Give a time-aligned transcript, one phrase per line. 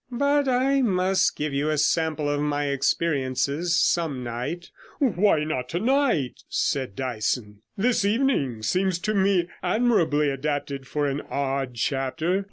[0.11, 6.41] But I must give you a sample of my experiences some night.' 'Why not tonight?'
[6.49, 7.61] said Dyson.
[7.77, 12.39] 'This evening seems to me admirably adapted for an odd chapter.